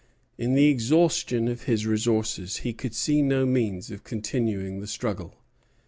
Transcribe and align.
In 0.35 0.55
the 0.55 0.65
exhaustion 0.65 1.47
of 1.47 1.65
his 1.65 1.85
resources 1.85 2.57
he 2.65 2.73
could 2.73 2.95
see 2.95 3.21
no 3.21 3.45
means 3.45 3.91
of 3.91 4.03
continuing 4.03 4.79
the 4.79 4.87
struggle. 4.87 5.35